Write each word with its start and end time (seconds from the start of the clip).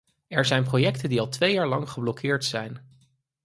Er 0.27 0.45
zijn 0.45 0.63
projecten 0.63 1.09
die 1.09 1.19
al 1.19 1.29
twee 1.29 1.53
jaar 1.53 1.67
lang 1.67 1.89
geblokkeerd 1.89 2.45
zijn. 2.45 2.81